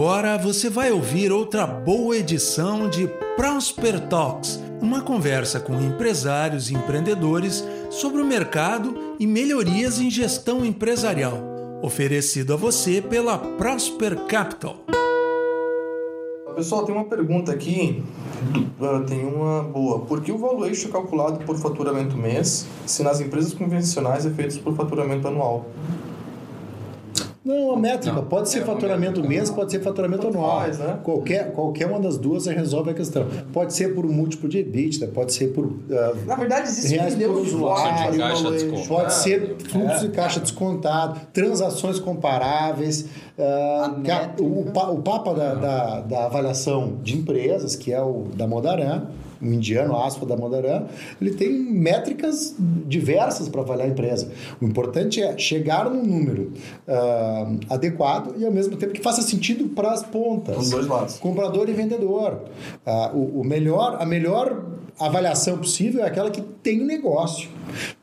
[0.00, 3.06] Agora você vai ouvir outra boa edição de
[3.36, 10.64] Prosper Talks, uma conversa com empresários e empreendedores sobre o mercado e melhorias em gestão
[10.64, 11.36] empresarial,
[11.82, 14.76] oferecido a você pela Prosper Capital.
[16.56, 18.02] Pessoal, tem uma pergunta aqui,
[18.80, 19.98] uh, tem uma boa.
[20.00, 24.60] Por que o valuation é calculado por faturamento mês, se nas empresas convencionais é feito
[24.60, 25.66] por faturamento anual?
[27.42, 28.14] Não, a métrica.
[28.14, 30.60] Não, pode ser é faturamento mês, pode ser faturamento anual.
[30.60, 30.98] Faz, né?
[31.02, 33.26] qualquer, qualquer uma das duas resolve a questão.
[33.52, 35.64] Pode ser por múltiplo de EBITDA, pode ser por.
[35.64, 35.80] Uh,
[36.26, 38.18] Na verdade, existe reais por usuário,
[38.86, 40.08] pode ser fluxo é.
[40.08, 43.06] de caixa descontado, transações comparáveis.
[43.38, 49.06] Uh, o, o Papa da, da, da avaliação de empresas, que é o da Modaran,
[49.42, 50.86] um indiano, aspa da Modaran,
[51.20, 54.30] ele tem métricas diversas para avaliar a empresa.
[54.60, 56.52] O importante é chegar num número
[56.86, 60.70] uh, adequado e ao mesmo tempo que faça sentido para as pontas.
[60.70, 61.18] Dois lados.
[61.18, 62.42] Comprador e vendedor.
[62.86, 67.48] Uh, o, o melhor, a melhor avaliação possível é aquela que tem negócio.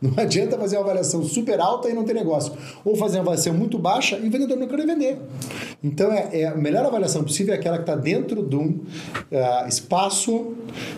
[0.02, 2.54] Não adianta fazer uma avaliação super alta e não ter negócio.
[2.84, 5.20] Ou fazer uma avaliação muito baixa e o vendedor não quer vender.
[5.84, 9.68] Então, é, é a melhor avaliação possível é aquela que está dentro de um uh,
[9.68, 10.56] espaço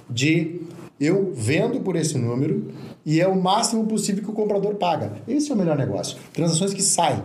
[0.09, 0.61] de
[0.99, 2.71] eu vendo por esse número
[3.05, 5.13] e é o máximo possível que o comprador paga.
[5.27, 6.17] Esse é o melhor negócio.
[6.33, 7.23] Transações que saem,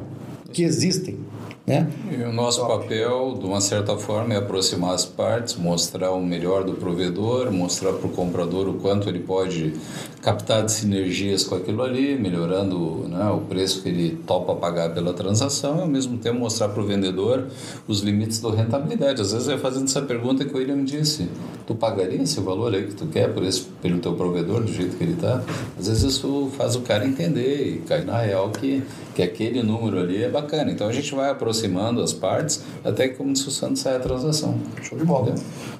[0.53, 1.19] que existem.
[1.67, 1.91] Né?
[2.13, 2.83] E o nosso Top.
[2.83, 7.95] papel, de uma certa forma, é aproximar as partes, mostrar o melhor do provedor, mostrar
[7.95, 9.73] para o comprador o quanto ele pode
[10.21, 15.15] captar de sinergias com aquilo ali, melhorando né, o preço que ele topa pagar pela
[15.15, 17.47] transação e, ao mesmo tempo, mostrar para o vendedor
[17.89, 19.23] os limites da rentabilidade.
[19.23, 21.31] Às vezes é fazendo essa pergunta que o William disse:
[21.67, 24.97] tu pagaria esse valor aí que tu quer por esse, pelo teu provedor, do jeito
[24.97, 25.43] que ele está?
[25.79, 28.83] Às vezes isso faz o cara entender e cair na real que,
[29.15, 30.71] que aquele número ali é bacana.
[30.71, 33.97] Então a gente vai aproximar aproximando as partes, até que, como disse o Santos, sai
[33.97, 34.59] a transação.
[34.83, 35.35] Show de bola.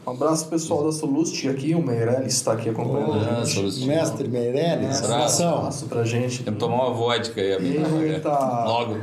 [0.07, 3.87] Um abraço pessoal da Solust aqui, o Meirelles está aqui acompanhando a gente.
[3.87, 5.45] Mestre Meirelles, um abraço.
[5.45, 6.45] abraço pra gente.
[6.45, 7.97] Temos que tomar uma vodka aí, amigo.
[8.01, 8.31] Eita.
[8.31, 8.95] Logo.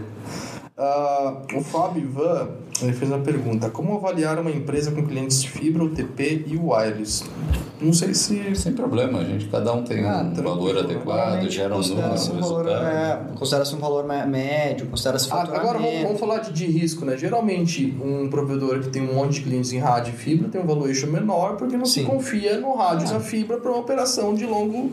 [0.77, 2.49] Uh, o Fábio Ivan
[2.81, 7.23] ele fez uma pergunta: como avaliar uma empresa com clientes de fibra, UTP e wireless?
[7.79, 8.55] Não sei se.
[8.55, 9.47] Sem problema, gente.
[9.47, 12.13] Cada um tem ah, um valor adequado, gera um número.
[12.13, 16.65] Um valor, é, considera-se um valor médio, considera-se ah, Agora vamos, vamos, falar de, de,
[16.67, 17.17] risco, né?
[17.17, 20.65] Geralmente, um provedor que tem um monte de clientes em rádio e fibra tem um
[20.65, 22.01] valuation menor porque não Sim.
[22.01, 24.91] se confia no rádio e na fibra para uma operação de longo.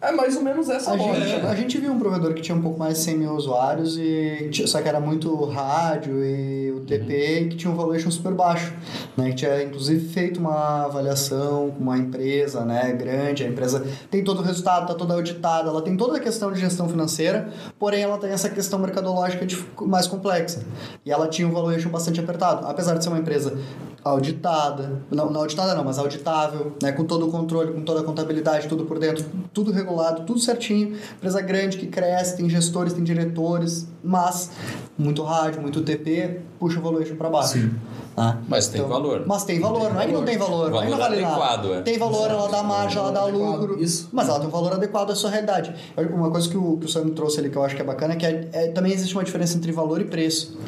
[0.00, 1.26] É mais ou menos essa a lógica.
[1.26, 1.50] Gente, né?
[1.50, 4.50] A gente viu um provedor que tinha um pouco mais de 100 mil usuários, e
[4.66, 7.12] só que era muito rádio e UTP.
[7.12, 8.72] Uhum que tinha um valuation super baixo,
[9.16, 9.30] né?
[9.30, 14.40] Que tinha inclusive feito uma avaliação com uma empresa, né, grande, a empresa tem todo
[14.40, 17.48] o resultado, está toda auditada, ela tem toda a questão de gestão financeira,
[17.78, 20.62] porém ela tem essa questão mercadológica de, mais complexa.
[21.04, 23.58] E ela tinha um valuation bastante apertado, apesar de ser uma empresa
[24.02, 28.04] auditada, não, não auditada não, mas auditável, né, com todo o controle, com toda a
[28.04, 33.04] contabilidade, tudo por dentro, tudo regulado, tudo certinho, empresa grande que cresce, tem gestores, tem
[33.04, 34.50] diretores, mas
[34.96, 36.82] muito rádio, muito TP, puxa o
[37.16, 37.54] para baixo.
[37.54, 37.70] Sim.
[38.16, 39.24] Ah, mas tem então, valor.
[39.26, 41.74] Mas tem valor, tem não é que não tem valor, valor não vale adequado, nada.
[41.76, 41.82] É.
[41.82, 42.34] Tem valor, Exato.
[42.34, 44.08] ela dá margem, ela dá lucro, Isso.
[44.12, 45.74] mas ela tem um valor adequado à sua realidade.
[46.12, 48.14] Uma coisa que o, que o Sam trouxe ali que eu acho que é bacana
[48.14, 50.58] é que é, é, também existe uma diferença entre valor e preço.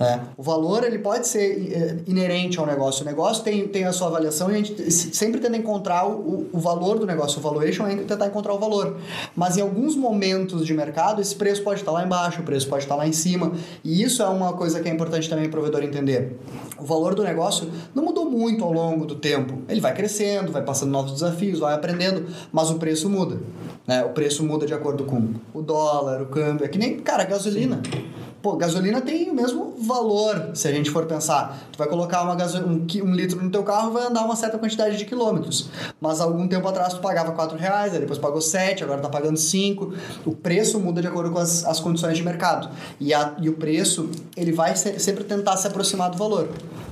[0.00, 0.18] É.
[0.34, 3.02] O valor ele pode ser é, inerente ao negócio.
[3.02, 6.58] O negócio tem, tem a sua avaliação e a gente sempre tenta encontrar o, o
[6.58, 7.38] valor do negócio.
[7.38, 8.96] O valuation é tentar encontrar o valor.
[9.36, 12.84] Mas em alguns momentos de mercado, esse preço pode estar lá embaixo, o preço pode
[12.84, 13.52] estar lá em cima.
[13.84, 16.38] E isso é uma coisa que é importante também o provedor entender.
[16.78, 19.58] O valor do negócio não mudou muito ao longo do tempo.
[19.68, 23.38] Ele vai crescendo, vai passando novos desafios, vai aprendendo, mas o preço muda.
[23.86, 24.02] Né?
[24.02, 26.64] O preço muda de acordo com o dólar, o câmbio.
[26.64, 27.82] É que nem, cara, gasolina.
[27.84, 28.19] Sim.
[28.42, 31.58] Pô, gasolina tem o mesmo valor, se a gente for pensar.
[31.70, 32.58] Tu vai colocar uma gaso...
[32.58, 35.68] um, um litro no teu carro vai andar uma certa quantidade de quilômetros.
[36.00, 39.36] Mas algum tempo atrás tu pagava 4 reais, aí depois pagou 7, agora tá pagando
[39.36, 39.92] 5.
[40.24, 42.70] O preço muda de acordo com as, as condições de mercado.
[42.98, 46.48] E, a, e o preço, ele vai ser, sempre tentar se aproximar do valor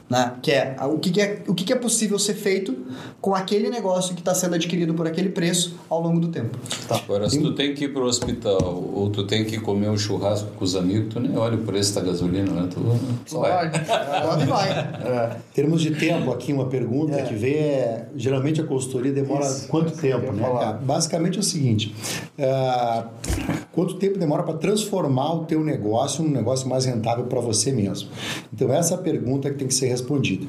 [0.08, 0.34] né?
[0.40, 2.75] Que é o que, que é o que, que é possível ser feito
[3.20, 6.58] com aquele negócio que está sendo adquirido por aquele preço ao longo do tempo.
[6.87, 6.96] Tá.
[6.96, 9.99] Agora, se tu tem que ir para o hospital ou tu tem que comer um
[9.99, 12.69] churrasco com os amigos, tu nem olha o preço da gasolina, né?
[12.72, 12.81] Tu,
[13.28, 13.70] tu vai.
[13.70, 14.70] Pode vai.
[14.70, 15.37] É.
[15.37, 17.22] Em termos de tempo, aqui uma pergunta é.
[17.22, 19.69] que vem é, geralmente a consultoria demora Isso.
[19.69, 20.43] quanto tempo, né?
[20.43, 20.72] Falar.
[20.75, 21.94] Basicamente é o seguinte,
[22.38, 23.08] uh,
[23.72, 28.08] quanto tempo demora para transformar o teu negócio num negócio mais rentável para você mesmo?
[28.52, 30.46] Então essa é a pergunta que tem que ser respondida.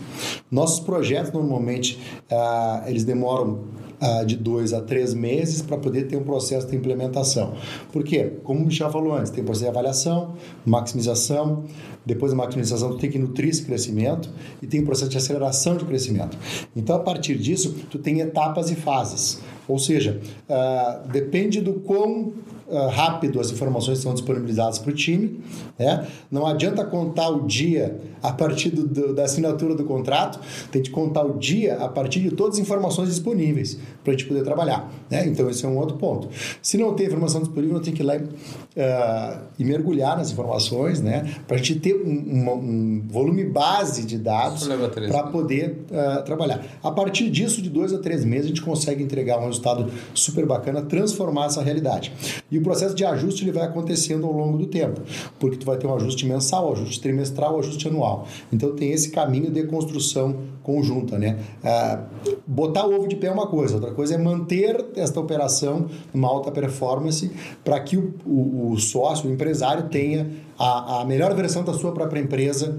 [0.49, 1.99] Nossos projetos normalmente
[2.31, 3.59] uh, eles demoram
[4.01, 7.53] uh, de dois a três meses para poder ter um processo de implementação.
[7.91, 8.33] Por quê?
[8.43, 10.33] Como o Michel falou antes, tem processo de avaliação,
[10.65, 11.65] maximização,
[12.05, 14.29] depois da maximização tu tem que nutrir esse crescimento
[14.61, 16.37] e tem processo de aceleração de crescimento.
[16.75, 19.39] Então, a partir disso, tu tem etapas e fases.
[19.67, 20.19] Ou seja,
[20.49, 22.33] uh, depende do quão
[22.67, 25.39] uh, rápido as informações são disponibilizadas para o time.
[25.77, 26.07] Né?
[26.31, 30.39] Não adianta contar o dia a partir do, do, da assinatura do contrato,
[30.71, 34.27] tem que contar o dia a partir de todas as informações disponíveis para a gente
[34.27, 34.91] poder trabalhar.
[35.09, 35.27] Né?
[35.27, 36.29] Então, esse é um outro ponto.
[36.61, 41.35] Se não tem informação disponível, tem que ir lá uh, e mergulhar nas informações, né?
[41.47, 46.63] para a gente ter um, um, um, volume base de dados para poder uh, trabalhar.
[46.83, 50.45] A partir disso, de dois a três meses, a gente consegue entregar um resultado super
[50.45, 52.11] bacana, transformar essa realidade.
[52.51, 55.01] E o processo de ajuste ele vai acontecendo ao longo do tempo,
[55.39, 58.08] porque tu vai ter um ajuste mensal, um ajuste trimestral, um ajuste anual.
[58.51, 61.37] Então tem esse caminho de construção conjunta, né?
[61.63, 62.03] Ah,
[62.45, 66.27] botar o ovo de pé é uma coisa, outra coisa é manter esta operação numa
[66.27, 67.31] alta performance
[67.63, 71.91] para que o, o, o, sócio, o empresário tenha a, a melhor versão da sua
[71.91, 72.77] própria empresa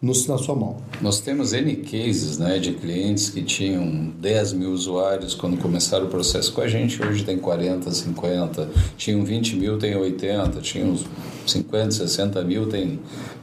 [0.00, 0.78] no, na sua mão.
[1.00, 6.08] Nós temos N cases né, de clientes que tinham 10 mil usuários quando começaram o
[6.08, 10.96] processo com a gente, hoje tem 40, 50, tinham 20 mil, tem 80, tinham
[11.46, 12.98] 50, 60 mil, tem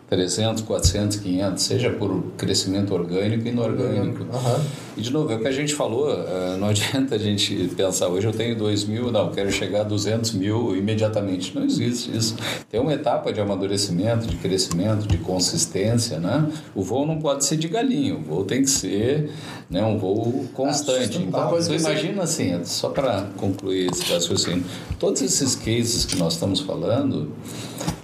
[0.10, 4.24] 300, 400, 500, seja por crescimento orgânico e inorgânico.
[4.24, 4.64] Uhum.
[4.96, 8.08] E, de novo, é o que a gente falou, eh, não adianta a gente pensar,
[8.08, 11.54] hoje eu tenho 2 mil, não, quero chegar a 200 mil imediatamente.
[11.54, 12.38] Não existe isso.
[12.70, 16.50] Tem uma etapa de amadurecimento, de crescimento, de consistência, né?
[16.74, 19.30] O voo não pode ser de galinho, o voo tem que ser
[19.70, 21.22] né, um voo constante.
[21.22, 24.64] então, você imagina assim, só para concluir esse raciocínio,
[24.98, 27.34] todos esses cases que nós estamos falando,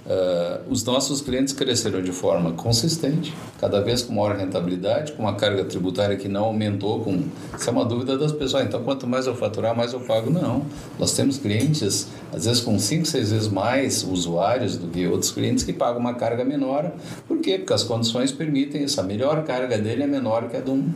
[0.06, 5.34] Uh, os nossos clientes cresceram de forma consistente, cada vez com maior rentabilidade, com uma
[5.34, 7.00] carga tributária que não aumentou.
[7.00, 7.22] Com...
[7.58, 8.64] Isso é uma dúvida das pessoas.
[8.66, 10.30] Então, quanto mais eu faturar, mais eu pago.
[10.30, 10.66] Não.
[10.98, 15.64] Nós temos clientes, às vezes, com 5, 6 vezes mais usuários do que outros clientes
[15.64, 16.92] que pagam uma carga menor.
[17.26, 17.56] Por quê?
[17.56, 19.00] Porque as condições permitem isso.
[19.00, 20.92] A melhor carga dele é menor que a de um,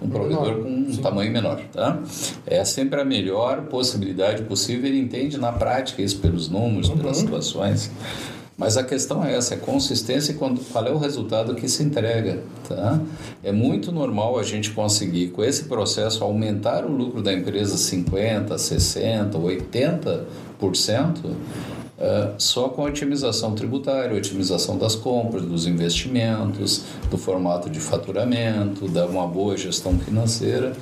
[0.00, 1.02] um provedor com um Sim.
[1.02, 1.60] tamanho menor.
[1.72, 1.98] Tá?
[2.46, 4.86] É sempre a melhor possibilidade possível.
[4.86, 6.98] Ele entende na prática isso pelos números, uhum.
[6.98, 7.90] pelas situações.
[8.62, 10.54] Mas a questão é essa, é consistência e qual
[10.86, 12.44] é o resultado que se entrega.
[12.68, 13.00] Tá?
[13.42, 18.50] É muito normal a gente conseguir, com esse processo, aumentar o lucro da empresa 50%,
[18.50, 19.32] 60%,
[20.60, 21.34] 80%,
[22.02, 28.88] Uh, só com a otimização tributária, otimização das compras, dos investimentos, do formato de faturamento,
[28.88, 30.72] da uma boa gestão financeira.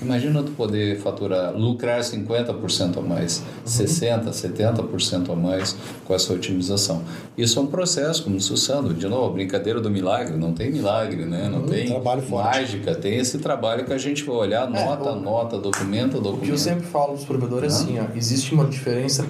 [0.00, 3.66] Imagina tu poder faturar, lucrar 50% a mais, uhum.
[3.66, 7.02] 60%, 70% a mais com essa otimização.
[7.36, 10.70] Isso é um processo, como disse o Sandro, de novo, brincadeira do milagre, não tem
[10.70, 11.48] milagre, né?
[11.50, 11.66] não uhum.
[11.66, 11.88] tem
[12.30, 16.36] mágica, tem esse trabalho que a gente vai olhar, nota, é, o, nota, documenta, documenta.
[16.36, 19.26] O que eu sempre falo para os provedores é assim, ó, existe uma diferença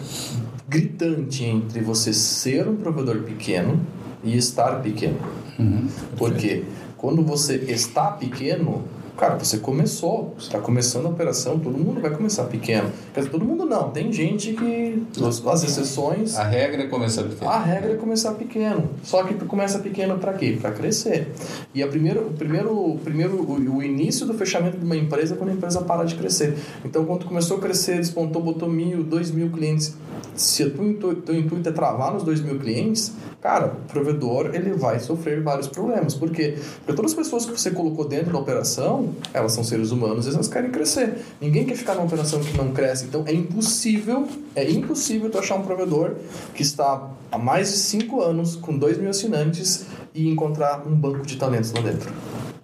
[0.69, 3.81] gritante entre você ser um provedor pequeno
[4.23, 5.19] e estar pequeno.
[5.59, 5.89] Uhum.
[6.17, 6.65] Porque
[6.97, 8.85] quando você está pequeno,
[9.19, 12.93] Cara, você começou, você está começando a operação, todo mundo vai começar pequeno.
[13.13, 15.03] Quer dizer, todo mundo não, tem gente que,
[15.45, 16.37] as exceções...
[16.37, 17.51] A regra é começar pequeno.
[17.51, 18.89] A regra é começar pequeno.
[19.03, 20.57] Só que tu começa pequeno para quê?
[20.61, 21.33] Para crescer.
[21.75, 25.37] E a primeiro, o primeiro, primeiro o, o, início do fechamento de uma empresa é
[25.37, 26.57] quando a empresa para de crescer.
[26.85, 29.97] Então, quando começou a crescer, despontou, botou mil, dois mil clientes.
[30.37, 35.01] Se o teu intuito é travar nos dois mil clientes, cara, o provedor ele vai
[35.01, 36.15] sofrer vários problemas.
[36.15, 36.57] Por quê?
[36.79, 40.31] Porque todas as pessoas que você colocou dentro da operação, elas são seres humanos e
[40.31, 41.19] elas querem crescer.
[41.41, 43.05] Ninguém quer ficar numa operação que não cresce.
[43.05, 46.17] Então é impossível, é impossível tu achar um provedor
[46.55, 51.27] que está há mais de 5 anos com 2 mil assinantes e encontrar um banco
[51.27, 52.13] de talentos lá dentro.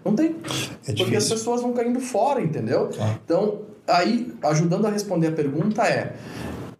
[0.05, 0.37] Não tem.
[0.87, 2.91] É porque as pessoas vão caindo fora, entendeu?
[3.01, 3.15] Ah.
[3.25, 6.15] Então, aí, ajudando a responder a pergunta é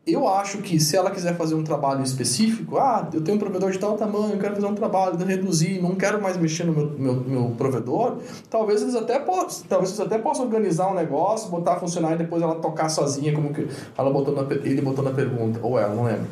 [0.07, 3.71] eu acho que se ela quiser fazer um trabalho específico, ah, eu tenho um provedor
[3.71, 6.91] de tal tamanho, eu quero fazer um trabalho reduzir, não quero mais mexer no meu,
[6.91, 8.19] meu, meu provedor,
[8.51, 12.17] talvez eles até possam, talvez eles até possam organizar um negócio, botar a funcionar e
[12.19, 15.95] depois ela tocar sozinha, como que ela botou na, ele botou na pergunta, ou ela,
[15.95, 16.27] não lembro.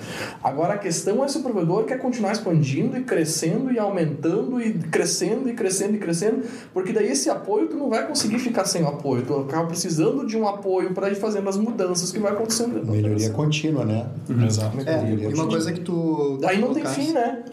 [0.44, 4.74] Agora a questão é se o provedor quer continuar expandindo e crescendo e aumentando e
[4.74, 6.42] crescendo e crescendo e crescendo,
[6.74, 10.26] porque daí esse apoio tu não vai conseguir ficar sem o apoio, tu acaba precisando
[10.26, 12.84] de um apoio para ir fazendo as mudanças que vai acontecendo.
[12.84, 14.06] Melhoria contínua contínua, né?
[14.28, 14.44] Uhum.
[14.44, 14.78] Exato.
[14.80, 16.40] É, e uma coisa que tu.
[16.44, 17.44] Aí não tem fim, né?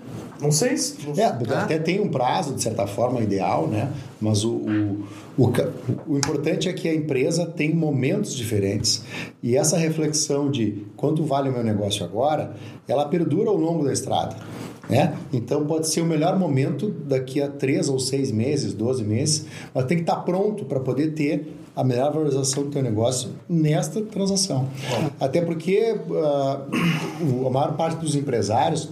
[0.41, 0.97] Não sei se.
[1.19, 3.91] É, até tem um prazo, de certa forma, ideal, né?
[4.19, 5.05] Mas o, o,
[5.37, 5.53] o,
[6.07, 9.03] o, importante é que a empresa tem momentos diferentes
[9.43, 12.53] e essa reflexão de quanto vale o meu negócio agora,
[12.87, 14.35] ela perdura ao longo da estrada.
[14.89, 15.15] Né?
[15.31, 19.85] Então pode ser o melhor momento daqui a três ou seis meses, 12 meses, mas
[19.85, 24.69] tem que estar pronto para poder ter a melhor valorização do teu negócio nesta transação.
[25.19, 28.89] Até porque uh, a maior parte dos empresários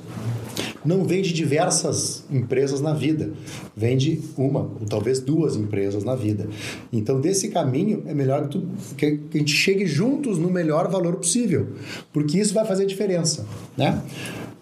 [0.88, 3.32] não vende diversas empresas na vida,
[3.76, 6.48] vende uma ou talvez duas empresas na vida.
[6.92, 11.18] Então, desse caminho, é melhor que, tu, que a gente chegue juntos no melhor valor
[11.18, 11.68] possível,
[12.14, 14.02] porque isso vai fazer diferença, né?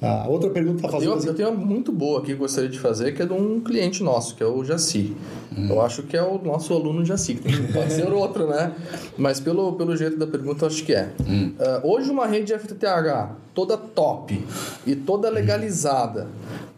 [0.01, 1.11] A outra pergunta está fazendo.
[1.11, 1.27] Eu, assim.
[1.27, 4.03] eu tenho uma muito boa aqui que gostaria de fazer, que é de um cliente
[4.03, 5.15] nosso, que é o Jaci.
[5.57, 5.67] Hum.
[5.69, 8.73] Eu acho que é o nosso aluno Jaci, que pode ser outro, né?
[9.17, 11.13] Mas pelo, pelo jeito da pergunta, eu acho que é.
[11.27, 11.53] Hum.
[11.59, 14.43] Uh, hoje, uma rede FTTH toda top
[14.85, 16.27] e toda legalizada.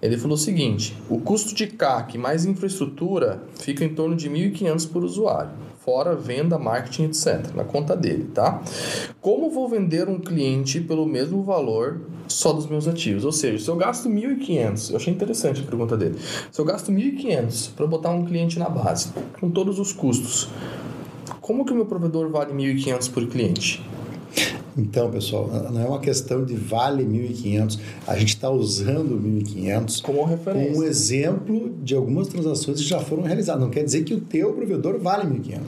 [0.01, 4.91] Ele falou o seguinte: o custo de CAC mais infraestrutura fica em torno de 1.500
[4.91, 7.55] por usuário fora venda, marketing, etc.
[7.55, 8.61] Na conta dele, tá?
[9.21, 13.25] Como vou vender um cliente pelo mesmo valor só dos meus ativos?
[13.25, 16.15] Ou seja, se eu gasto 1.500, eu achei interessante a pergunta dele.
[16.51, 20.49] Se eu gasto 1.500 para botar um cliente na base, com todos os custos,
[21.41, 23.81] como que o meu provedor vale 1.500 por cliente?
[24.77, 27.79] Então, pessoal, não é uma questão de vale 1.500.
[28.05, 30.71] A gente está usando 1.500 como referência.
[30.71, 33.61] Como um exemplo de algumas transações que já foram realizadas.
[33.61, 35.59] Não quer dizer que o teu provedor vale 1.500.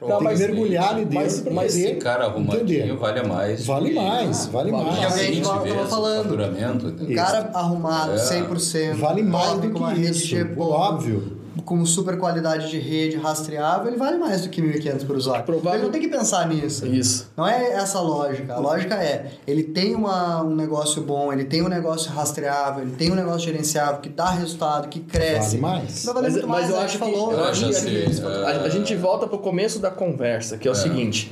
[0.00, 3.66] Não, Tem que mergulhar ali dentro para mas esse cara arrumadinho vale mais.
[3.66, 4.98] Vale mais, vale, vale mais.
[4.98, 6.34] É a gente estava falando.
[6.34, 8.16] O cara arrumado, é.
[8.16, 8.94] 100%.
[8.94, 10.36] Vale mais do que isso.
[10.58, 15.44] Óbvio com super qualidade de rede rastreável, ele vale mais do que 1.500 por usuário.
[15.44, 15.74] Provável...
[15.74, 16.86] Ele não tem que pensar nisso.
[16.86, 17.30] Isso.
[17.36, 18.54] Não é essa a lógica.
[18.54, 22.92] A lógica é, ele tem uma, um negócio bom, ele tem um negócio rastreável, ele
[22.92, 25.58] tem um negócio gerenciável que dá resultado, que cresce.
[25.58, 26.04] Vale mais.
[26.04, 27.32] Vai valer mas, muito mais, mas eu acho que, falou.
[27.32, 28.04] Eu acho assim,
[28.44, 30.76] a, a gente volta para o começo da conversa, que é o é.
[30.76, 31.30] seguinte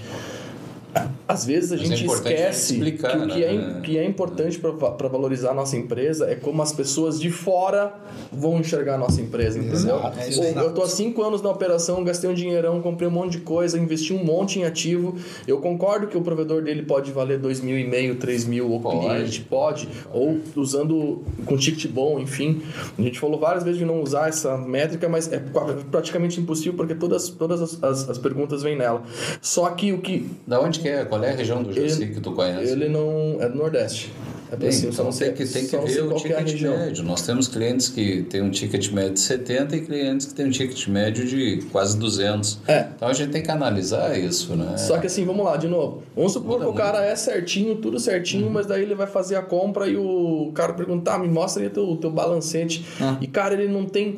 [1.26, 3.76] às vezes a Mas é gente é esquece explicar, que o que, é né?
[3.78, 7.94] é, que é importante para valorizar a nossa empresa é como as pessoas de fora
[8.30, 9.96] vão enxergar a nossa empresa, entendeu?
[9.96, 13.32] Exato, é eu estou há cinco anos na operação, gastei um dinheirão, comprei um monte
[13.32, 15.16] de coisa, investi um monte em ativo.
[15.46, 18.80] Eu concordo que o provedor dele pode valer dois mil e meio, três mil, ou
[18.80, 19.00] pode.
[19.00, 22.62] cliente pode, ou usando com ticket bom, enfim.
[22.96, 25.42] A gente falou várias vezes de não usar essa métrica, mas é
[25.90, 29.02] praticamente impossível porque todas, todas as, as, as perguntas vêm nela.
[29.40, 30.28] Só que o que...
[30.46, 31.04] Da onde que é?
[31.06, 32.70] Qual é a região do Jaci que tu conhece?
[32.70, 34.12] Ele não é do Nordeste.
[34.52, 37.02] É Bem, cima, então tem que, tem que ver o ticket médio.
[37.02, 40.50] Nós temos clientes que têm um ticket médio de 70 e clientes que têm um
[40.50, 42.60] ticket médio de quase 200.
[42.68, 42.88] É.
[42.94, 44.76] Então a gente tem que analisar isso, né?
[44.76, 46.02] Só que assim, vamos lá, de novo.
[46.14, 48.52] Vamos supor que o cara é certinho, tudo certinho, uhum.
[48.52, 51.70] mas daí ele vai fazer a compra e o cara perguntar, ah, me mostra aí
[51.70, 52.84] teu, teu balancete.
[53.00, 53.16] Uhum.
[53.22, 54.16] E cara, ele não tem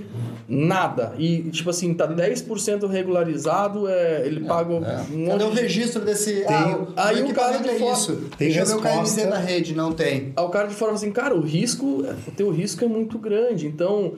[0.49, 1.15] nada.
[1.19, 4.77] E, tipo assim, tá 10% regularizado, é, ele é, paga é.
[5.13, 6.45] um Cadê o registro desse...
[6.45, 6.57] Tem,
[6.97, 7.93] ah, aí o cara de é fora...
[7.93, 8.17] Isso.
[8.39, 8.89] Tem Deixa resposta...
[8.89, 10.33] eu ver o KMZ da rede, não tem.
[10.37, 13.19] Aí o cara de fora fala assim, cara, o risco, o teu risco é muito
[13.19, 13.67] grande.
[13.67, 14.15] Então,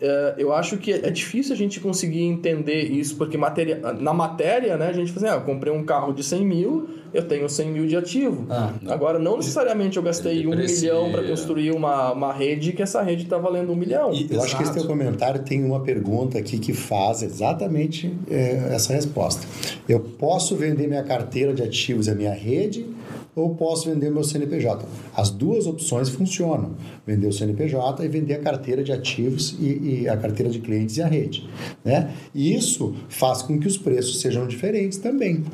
[0.00, 4.76] é, eu acho que é difícil a gente conseguir entender isso, porque matéria, na matéria,
[4.76, 7.48] né, a gente fala assim, ah, eu comprei um carro de 100 mil eu tenho
[7.48, 8.46] 100 mil de ativo.
[8.50, 13.02] Ah, Agora, não necessariamente eu gastei um milhão para construir uma, uma rede que essa
[13.02, 14.12] rede está valendo um milhão.
[14.12, 18.68] E, eu acho que esse teu comentário tem uma pergunta aqui que faz exatamente é,
[18.70, 19.46] essa resposta.
[19.88, 22.86] Eu posso vender minha carteira de ativos e a minha rede
[23.34, 24.86] ou posso vender meu CNPJ.
[25.14, 26.72] As duas opções funcionam:
[27.06, 30.96] vender o CNPJ e vender a carteira de ativos e, e, a carteira de clientes
[30.98, 31.48] e a rede.
[31.84, 32.12] Né?
[32.34, 35.44] E isso faz com que os preços sejam diferentes também.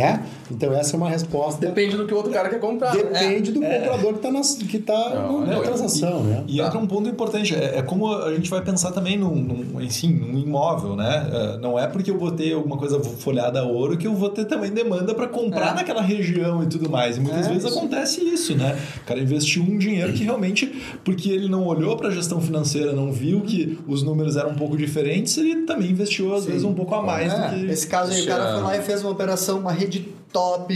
[0.00, 0.22] Né?
[0.50, 1.66] Então, essa é uma resposta.
[1.66, 2.92] Depende do que o outro cara quer comprar.
[2.92, 3.78] Depende é, do é.
[3.78, 6.20] comprador que está que tá não, na, transação.
[6.20, 6.44] E, né?
[6.46, 9.80] e entra um ponto importante: é, é, como a gente vai pensar também num, num,
[9.80, 10.96] enfim, num imóvel.
[10.96, 11.30] Né?
[11.32, 14.30] É, não é porque eu vou ter alguma coisa folhada a ouro que eu vou
[14.30, 15.74] ter também demanda para comprar é.
[15.74, 17.16] naquela região e tudo mais.
[17.16, 17.78] E muitas vezes isso.
[17.78, 18.78] acontece isso, né?
[19.02, 20.66] O cara investiu um dinheiro que realmente,
[21.04, 24.54] porque ele não olhou para a gestão financeira, não viu que os números eram um
[24.54, 26.50] pouco diferentes, ele também investiu às Sim.
[26.50, 27.36] vezes um pouco a mais é.
[27.36, 27.66] do que.
[27.66, 30.70] Esse caso aí, o cara foi lá e fez uma operação, uma rede top,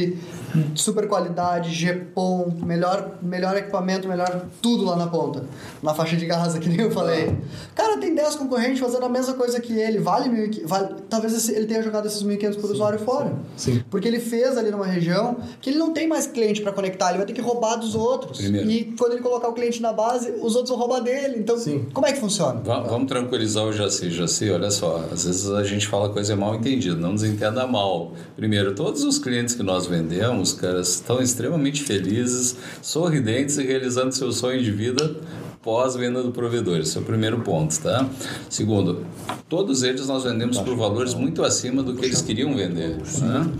[0.75, 5.45] super qualidade, GPON, melhor, melhor equipamento, melhor tudo lá na ponta.
[5.83, 7.37] Na faixa de garras que nem eu falei.
[7.75, 11.67] Cara, tem 10 concorrentes fazendo a mesma coisa que ele, vale, mil, vale talvez ele
[11.67, 12.73] tenha jogado esses 1.500 por Sim.
[12.73, 13.33] usuário fora.
[13.57, 13.83] Sim.
[13.91, 17.19] Porque ele fez ali numa região que ele não tem mais cliente para conectar, ele
[17.19, 18.39] vai ter que roubar dos outros.
[18.39, 18.71] Primeiro.
[18.71, 21.37] E quando ele colocar o cliente na base, os outros vão roubar dele.
[21.39, 21.87] Então, Sim.
[21.93, 22.61] como é que funciona?
[22.61, 24.11] Va vamos tranquilizar o Jaci.
[24.11, 28.13] Jaci, olha só, às vezes a gente fala coisa mal entendida, não nos entenda mal.
[28.37, 34.33] Primeiro, todos os clientes que nós vendemos, caras, estão extremamente felizes, sorridentes e realizando seu
[34.33, 35.17] sonho de vida
[35.63, 36.79] pós-venda do provedor.
[36.79, 38.09] Esse é o primeiro ponto, tá?
[38.49, 39.05] Segundo,
[39.49, 42.97] todos eles nós vendemos por valores muito acima do que eles queriam vender.
[42.97, 43.53] Né?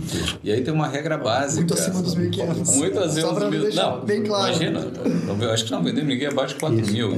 [0.43, 1.61] E aí tem uma regra básica.
[1.61, 2.75] Muito acima dos 1.500.
[2.75, 3.75] Muito acima dos 1.500.
[3.75, 4.47] Não, bem claro.
[4.47, 4.87] imagina.
[5.39, 7.11] Eu acho que não vendemos ninguém abaixo de 4 mil.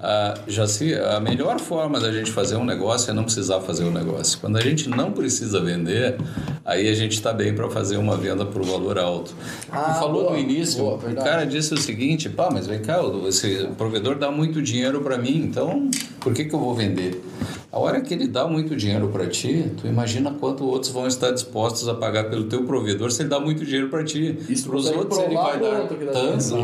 [0.00, 3.84] Ah, já se, a melhor forma da gente fazer um negócio é não precisar fazer
[3.84, 4.38] o um negócio.
[4.40, 6.18] Quando a gente não precisa vender,
[6.64, 9.32] aí a gente está bem para fazer uma venda por valor alto.
[9.70, 13.00] Ah, falou boa, no início, boa, o cara disse o seguinte, pá, mas vem cá,
[13.28, 17.22] esse provedor dá muito dinheiro para mim, então por que, que eu vou vender?
[17.72, 21.30] A hora que ele dá muito dinheiro para ti, tu imagina quanto outros vão estar
[21.30, 24.38] dispostos a pagar pelo teu provedor se ele dá muito dinheiro para ti.
[24.46, 26.54] Isso para os outros ele vai dar tanto.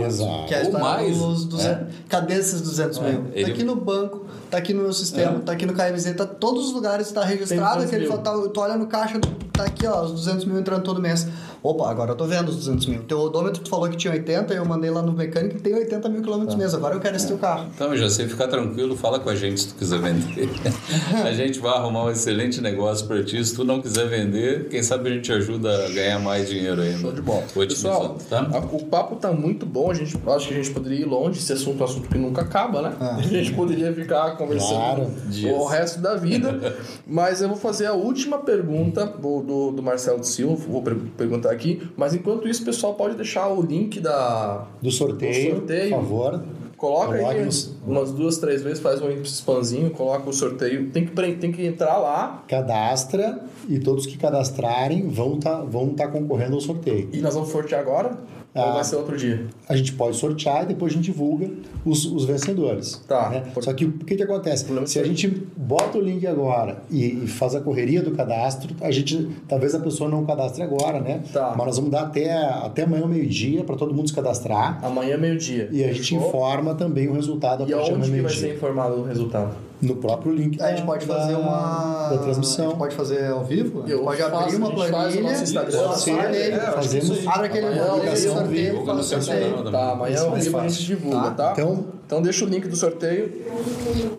[0.46, 1.16] Que é ou mais.
[1.16, 1.86] 200, é.
[2.10, 3.08] Cadê esses 200 mil?
[3.08, 3.40] É.
[3.40, 3.44] Ele...
[3.46, 5.40] Tá aqui no banco, tá aqui no meu sistema, é.
[5.40, 7.84] tá aqui no KMZ, tá todos os lugares, está registrado.
[7.84, 9.18] Aquele, tá, tu olha no caixa,
[9.58, 11.26] tá aqui, ó, os 200 mil entrando todo mês.
[11.60, 13.02] Opa, agora eu tô vendo os 200 mil.
[13.02, 16.08] Teu odômetro tu falou que tinha 80, eu mandei lá no mecânico que tem 80
[16.08, 16.58] mil quilômetros tá.
[16.62, 16.78] mesmo.
[16.78, 17.66] Agora eu quero esse teu carro.
[17.74, 20.48] Então, já sei, ficar tranquilo, fala com a gente se tu quiser vender.
[21.24, 23.44] a gente vai arrumar um excelente negócio para ti.
[23.44, 26.98] Se tu não quiser vender, quem sabe a gente ajuda a ganhar mais dinheiro ainda.
[27.00, 27.42] Show de bola.
[27.52, 28.48] Pessoal, tá?
[28.52, 29.90] a, o papo tá muito bom.
[29.90, 31.40] A gente, acho que a gente poderia ir longe.
[31.40, 32.96] Esse assunto é um assunto que nunca acaba, né?
[33.00, 33.16] Ah.
[33.16, 35.10] A gente poderia ficar conversando claro.
[35.56, 36.76] o resto da vida.
[37.04, 40.62] Mas eu vou fazer a última pergunta do, do, do Marcelo Silva.
[40.68, 41.82] Vou perguntar aqui.
[41.96, 45.90] Mas enquanto isso, o pessoal pode deixar o link da, do sorteio, do sorteio.
[45.90, 46.44] por favor.
[46.76, 47.74] Coloca aí nos...
[47.88, 50.90] umas duas, três vezes, faz um spamzinho, coloca o sorteio.
[50.90, 52.44] Tem que, tem que entrar lá.
[52.46, 57.08] Cadastra e todos que cadastrarem vão estar tá, vão tá concorrendo ao sorteio.
[57.12, 58.18] E nós vamos sortear agora?
[58.54, 59.46] Ah, Ou vai ser outro dia?
[59.68, 61.48] A gente pode sortear e depois a gente divulga
[61.84, 63.00] os, os vencedores.
[63.06, 63.28] Tá.
[63.30, 63.42] Né?
[63.52, 63.62] Por...
[63.62, 64.66] Só que o que, que acontece?
[64.86, 68.90] Se a gente bota o link agora e, e, faz a correria do cadastro, a
[68.90, 71.22] gente talvez a pessoa não cadastre agora, né?
[71.32, 71.54] Tá.
[71.56, 74.84] Mas nós vamos dar até, até amanhã meio-dia para todo mundo se cadastrar.
[74.84, 75.68] Amanhã meio-dia.
[75.70, 79.54] E a gente informa também o resultado partir onde que vai ser informado o resultado?
[79.80, 80.60] No próprio link.
[80.60, 82.08] A gente pode fazer uma.
[82.10, 82.66] Da transmissão.
[82.66, 83.84] A gente pode fazer ao vivo?
[83.86, 85.22] Eu pode abrir uma planilha.
[85.22, 85.92] Faz Instagram.
[85.92, 87.26] Sim, é, fazemos.
[87.26, 89.70] Abre aquele aplicação sorteio.
[89.70, 91.52] Tá, amanhã ao vivo a gente divulga, tá?
[91.52, 93.30] Então, então deixa o link do sorteio.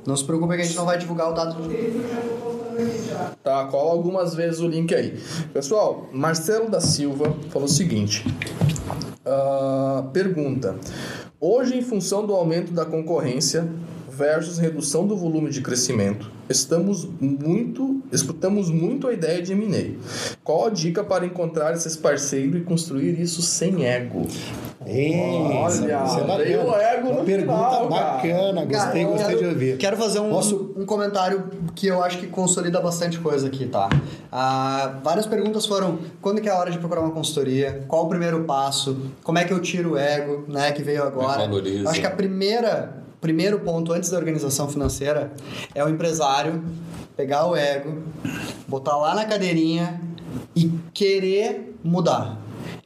[0.05, 1.55] Não se preocupe que a gente não vai divulgar o dado
[3.43, 5.19] Tá, cola algumas vezes o link aí.
[5.53, 8.25] Pessoal, Marcelo da Silva falou o seguinte.
[9.25, 10.75] Uh, pergunta:
[11.41, 13.65] Hoje, em função do aumento da concorrência,
[14.19, 16.29] versus redução do volume de crescimento.
[16.49, 19.97] Estamos muito, escutamos muito a ideia de M&A.
[20.43, 24.27] Qual a dica para encontrar esses parceiros e construir isso sem ego?
[24.85, 29.77] Ei, Olha, tem o ego Uma pergunta final, bacana, gostei, cara, gostei quero, de ouvir.
[29.77, 30.73] Quero fazer um, Posso...
[30.75, 33.87] um comentário que eu acho que consolida bastante coisa aqui, tá?
[34.31, 37.85] Ah, várias perguntas foram, quando que é a hora de procurar uma consultoria?
[37.87, 38.97] Qual o primeiro passo?
[39.23, 41.47] Como é que eu tiro o ego, né, que veio agora?
[41.87, 45.31] Acho que a primeira primeiro ponto antes da organização financeira
[45.75, 46.63] é o empresário
[47.15, 48.01] pegar o ego,
[48.67, 49.99] botar lá na cadeirinha
[50.55, 52.37] e querer mudar.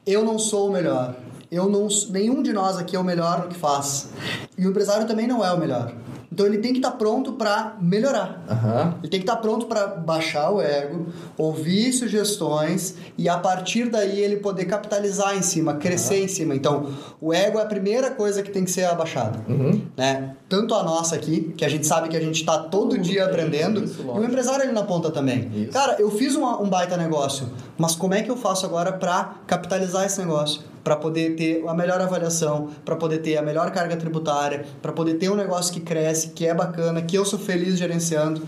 [0.04, 1.14] Eu não sou o melhor.
[1.50, 4.10] Eu não, nenhum de nós aqui é o melhor no que faz.
[4.58, 5.94] E o empresário também não é o melhor.
[6.34, 8.44] Então ele tem que estar tá pronto para melhorar.
[8.50, 8.94] Uhum.
[8.98, 11.06] Ele tem que estar tá pronto para baixar o ego,
[11.38, 16.24] ouvir sugestões e a partir daí ele poder capitalizar em cima, crescer uhum.
[16.24, 16.54] em cima.
[16.56, 16.88] Então
[17.20, 19.38] o ego é a primeira coisa que tem que ser abaixada.
[19.48, 19.82] Uhum.
[19.96, 20.34] Né?
[20.48, 23.84] Tanto a nossa aqui, que a gente sabe que a gente está todo dia aprendendo,
[23.84, 25.48] isso, e o empresário ali na ponta também.
[25.54, 25.70] Isso.
[25.70, 30.04] Cara, eu fiz um baita negócio, mas como é que eu faço agora para capitalizar
[30.04, 30.73] esse negócio?
[30.84, 35.14] Para poder ter a melhor avaliação, para poder ter a melhor carga tributária, para poder
[35.14, 38.42] ter um negócio que cresce, que é bacana, que eu sou feliz gerenciando.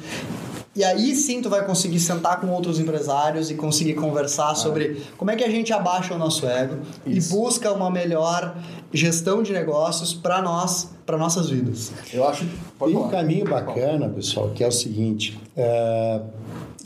[0.76, 4.54] E aí sim tu vai conseguir sentar com outros empresários e conseguir conversar ah.
[4.54, 7.34] sobre como é que a gente abaixa o nosso ego Isso.
[7.34, 8.54] e busca uma melhor
[8.92, 11.92] gestão de negócios para nós, para nossas vidas.
[12.12, 12.46] Eu acho.
[12.78, 15.40] Tem um caminho bacana, pessoal, que é o seguinte.
[15.56, 16.20] É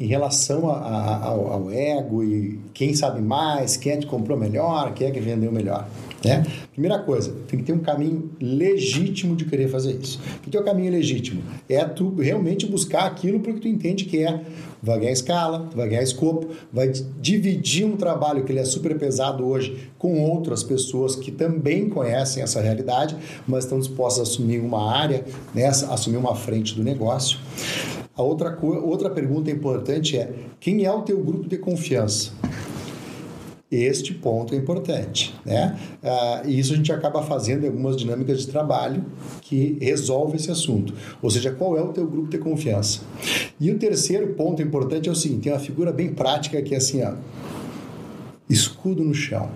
[0.00, 4.38] em relação a, a, ao, ao, ego e quem sabe mais, quem é que comprou
[4.38, 5.86] melhor, quem é que vendeu melhor.
[6.24, 6.44] Né?
[6.72, 10.20] Primeira coisa, tem que ter um caminho legítimo de querer fazer isso.
[10.46, 11.42] O que é o caminho legítimo?
[11.68, 14.40] É tu realmente buscar aquilo porque tu entende que é
[14.82, 19.46] vai ganhar escala, vai ganhar escopo, vai dividir um trabalho que ele é super pesado
[19.46, 23.14] hoje com outras pessoas que também conhecem essa realidade,
[23.46, 27.38] mas estão dispostas a assumir uma área, né, assumir uma frente do negócio.
[28.16, 32.32] A outra, outra pergunta importante é: quem é o teu grupo de confiança?
[33.70, 35.78] Este ponto é importante, né?
[36.02, 39.04] Ah, e isso a gente acaba fazendo em algumas dinâmicas de trabalho
[39.42, 40.92] que resolve esse assunto.
[41.22, 43.02] Ou seja, qual é o teu grupo de confiança?
[43.60, 46.78] E o terceiro ponto importante é o seguinte: tem uma figura bem prática que é
[46.78, 47.14] assim, ó,
[48.48, 49.48] escudo no chão.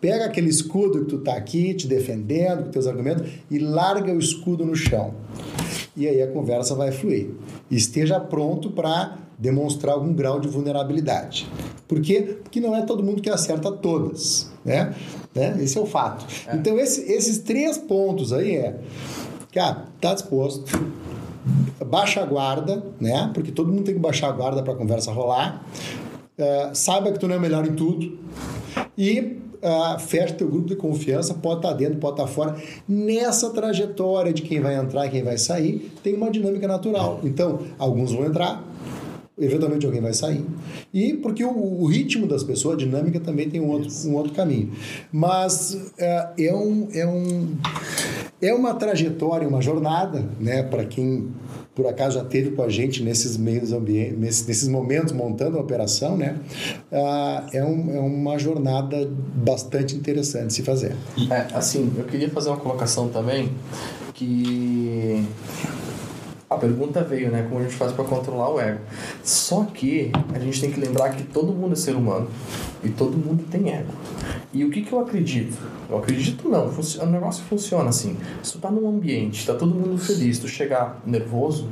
[0.00, 4.18] Pega aquele escudo que tu tá aqui te defendendo com teus argumentos e larga o
[4.18, 5.14] escudo no chão.
[5.96, 7.30] E aí a conversa vai fluir.
[7.70, 11.48] esteja pronto para demonstrar algum grau de vulnerabilidade.
[11.86, 12.38] Por quê?
[12.42, 14.94] Porque não é todo mundo que acerta todas, né?
[15.34, 15.56] né?
[15.60, 16.26] Esse é o fato.
[16.46, 16.56] É.
[16.56, 18.80] Então esse, esses três pontos aí é,
[19.52, 20.64] cara, tá disposto,
[21.84, 23.30] baixa a guarda, né?
[23.34, 25.64] Porque todo mundo tem que baixar a guarda para a conversa rolar.
[26.36, 28.18] Uh, saiba que tu não é melhor em tudo
[28.98, 32.56] e uh, fecha teu grupo de confiança, pode estar tá dentro, pode estar tá fora.
[32.86, 37.20] Nessa trajetória de quem vai entrar e quem vai sair, tem uma dinâmica natural.
[37.24, 38.62] Então, alguns vão entrar,
[39.38, 40.44] eventualmente alguém vai sair.
[40.92, 44.32] E porque o, o, ritmo das pessoas, a dinâmica também tem um outro, um outro
[44.32, 44.70] caminho.
[45.10, 47.56] Mas é, é, um, é, um,
[48.40, 51.28] é uma trajetória, uma jornada, né, para quem
[51.74, 56.16] por acaso já teve com a gente nesses meios ambientes, nesses, momentos montando a operação,
[56.16, 56.38] né?
[56.92, 60.94] Ah, é, um, é uma jornada bastante interessante se fazer.
[61.30, 63.50] É, assim, eu queria fazer uma colocação também
[64.12, 65.24] que
[66.48, 67.44] a pergunta veio, né?
[67.48, 68.78] Como a gente faz para controlar o ego.
[69.24, 72.28] Só que a gente tem que lembrar que todo mundo é ser humano
[72.84, 73.92] e todo mundo tem ego.
[74.54, 75.58] E o que, que eu acredito?
[75.90, 78.16] Eu acredito não, o negócio funciona assim.
[78.40, 81.68] Se tu tá num ambiente, tá todo mundo feliz, tu chegar nervoso,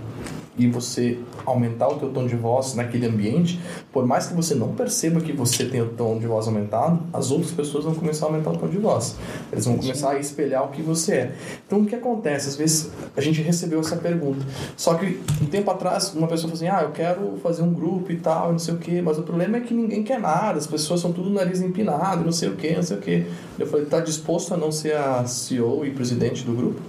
[0.57, 3.59] e você aumentar o teu tom de voz naquele ambiente,
[3.91, 7.31] por mais que você não perceba que você tem o tom de voz aumentado, as
[7.31, 9.17] outras pessoas vão começar a aumentar o tom de voz.
[9.51, 11.35] Eles vão começar a espelhar o que você é.
[11.67, 12.49] Então o que acontece?
[12.49, 14.45] Às vezes a gente recebeu essa pergunta.
[14.77, 18.13] Só que um tempo atrás uma pessoa falou assim: "Ah, eu quero fazer um grupo
[18.13, 20.67] e tal, não sei o quê", mas o problema é que ninguém quer nada, as
[20.67, 23.27] pessoas são tudo nariz empinado, não sei o quê, não sei o quê.
[23.59, 26.81] Eu falei: "Tá disposto a não ser a CEO e presidente do grupo?"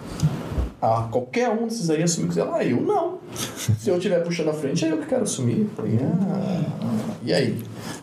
[0.86, 3.20] Ah, qualquer um desses aí assumir que ah, eu não.
[3.34, 5.70] Se eu estiver puxando a frente, é eu que quero assumir.
[5.78, 7.58] Falei, ah, e aí?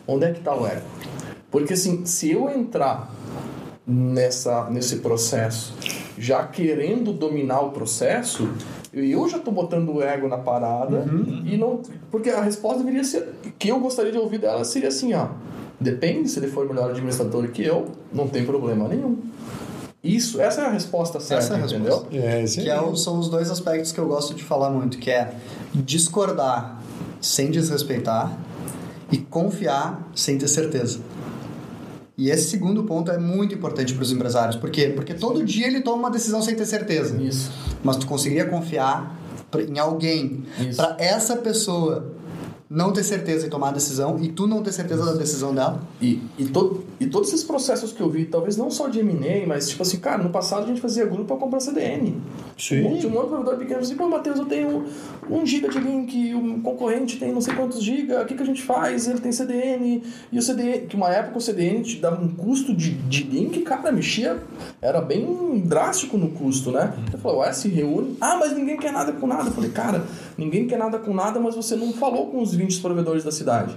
[0.09, 0.81] Onde é que está o ego?
[1.51, 3.15] Porque assim, se eu entrar
[3.87, 5.75] nessa, nesse processo
[6.17, 8.49] já querendo dominar o processo,
[8.95, 11.43] eu já estou botando o ego na parada uhum.
[11.45, 11.83] e não.
[12.11, 13.29] Porque a resposta deveria ser.
[13.59, 15.29] que eu gostaria de ouvir dela seria assim, ó.
[15.79, 19.19] Depende, se ele for melhor administrador que eu, não tem problema nenhum.
[20.03, 22.07] Isso, essa é a resposta certa, essa é a entendeu?
[22.11, 22.17] Resposta.
[22.17, 25.35] É, que é, são os dois aspectos que eu gosto de falar muito, que é
[25.75, 26.81] discordar
[27.21, 28.37] sem desrespeitar
[29.13, 31.01] e confiar sem ter certeza.
[32.17, 34.57] E esse segundo ponto é muito importante para os empresários.
[34.57, 34.93] Por quê?
[34.95, 37.17] Porque todo dia ele toma uma decisão sem ter certeza.
[37.17, 37.51] Isso.
[37.83, 39.19] Mas tu conseguiria confiar
[39.69, 40.45] em alguém
[40.77, 42.13] para essa pessoa
[42.71, 45.83] não ter certeza em tomar a decisão e tu não ter certeza da decisão dela.
[46.01, 49.45] E, e, todo, e todos esses processos que eu vi, talvez não só de M&A,
[49.45, 52.23] mas tipo assim, cara, no passado a gente fazia grupo para comprar CDN.
[52.57, 52.87] Sim.
[52.87, 54.85] Um, tinha um outro provedor pequeno assim, pô, Matheus, eu tenho
[55.29, 58.47] um giga de link, o concorrente tem não sei quantos giga, o que, que a
[58.47, 59.09] gente faz?
[59.09, 62.73] Ele tem CDN, e o CDN, que uma época o CDN te dava um custo
[62.73, 64.41] de, de link, cara, mexia,
[64.81, 66.95] era bem drástico no custo, né?
[67.13, 69.49] Eu falei, ué, se reúne, ah, mas ninguém quer nada com nada.
[69.49, 70.05] Eu falei, cara,
[70.39, 73.75] ninguém quer nada com nada, mas você não falou com os 20 provedores da cidade.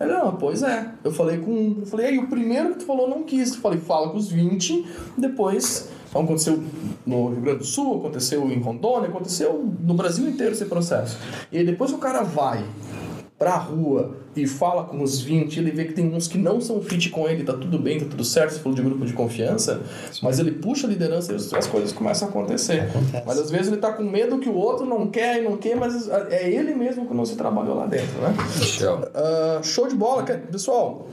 [0.00, 0.90] Ele, não, pois é.
[1.02, 1.76] Eu falei com um.
[1.80, 3.54] Eu falei, aí, o primeiro que tu falou não quis.
[3.54, 4.86] Eu falei, fala com os 20,
[5.16, 5.88] depois.
[6.08, 6.62] Então, aconteceu
[7.04, 11.18] no Rio Grande do Sul, aconteceu em Rondônia, aconteceu no Brasil inteiro esse processo.
[11.52, 12.64] E aí, depois o cara vai
[13.38, 16.82] pra rua e fala com os 20, ele vê que tem uns que não são
[16.82, 19.80] fit com ele, tá tudo bem, tá tudo certo, você falou de grupo de confiança,
[20.10, 20.20] Sim.
[20.22, 22.80] mas ele puxa a liderança e as coisas começam a acontecer.
[22.80, 23.22] Acontece.
[23.24, 25.76] Mas às vezes ele tá com medo que o outro não quer e não quer,
[25.76, 28.34] mas é ele mesmo que não se trabalhou lá dentro, né?
[28.60, 28.98] Show.
[28.98, 30.24] Uh, show de bola.
[30.24, 31.06] Pessoal,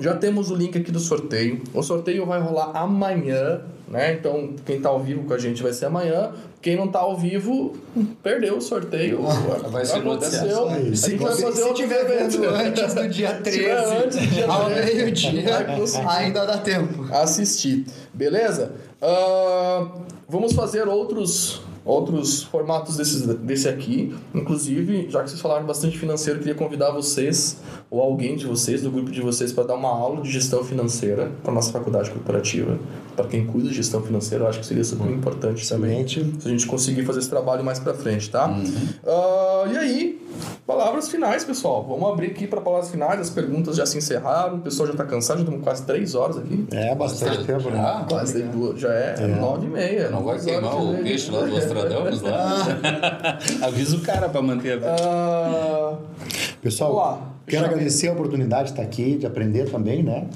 [0.00, 1.62] já temos o link aqui do sorteio.
[1.74, 4.12] O sorteio vai rolar amanhã, né?
[4.12, 6.32] Então, quem está ao vivo com a gente vai ser amanhã.
[6.60, 7.76] Quem não está ao vivo,
[8.22, 9.22] perdeu o sorteio.
[9.70, 10.68] Vai ser aconteceu.
[10.68, 14.68] A gente vai fazer se tiver evento antes do dia 13, antes do dia ao
[14.68, 15.66] meio-dia,
[16.06, 17.06] ainda dá tempo.
[17.12, 17.86] Assistir.
[18.12, 18.72] Beleza?
[19.00, 24.14] Uh, vamos fazer outros outros formatos desses, desse aqui.
[24.34, 27.56] Inclusive, já que vocês falaram bastante financeiro, queria convidar vocês
[27.90, 31.32] ou alguém de vocês, do grupo de vocês, para dar uma aula de gestão financeira
[31.42, 32.78] para nossa faculdade corporativa.
[33.16, 35.14] Para quem cuida de gestão financeira, eu acho que seria super uhum.
[35.14, 36.20] importante Excelente.
[36.20, 36.40] também.
[36.40, 38.46] Se a gente conseguir fazer esse trabalho mais para frente, tá?
[38.48, 38.64] Uhum.
[38.64, 40.22] Uh, e aí,
[40.68, 41.82] palavras finais, pessoal.
[41.82, 43.18] Vamos abrir aqui para palavras finais.
[43.18, 44.56] As perguntas já se encerraram.
[44.56, 46.66] O pessoal já está cansado, já estamos quase três horas aqui.
[46.70, 47.80] É, bastante tempo, né?
[47.80, 48.44] Ah, quase
[48.76, 49.26] já é, é.
[49.28, 50.10] nove e meia.
[50.10, 53.38] Não vai queimar o peixe lá do Nostradamus lá.
[53.66, 55.94] Avisa o cara para manter a...
[55.94, 55.98] Uh,
[56.60, 60.26] pessoal, Quero agradecer a oportunidade de estar aqui, de aprender também, né?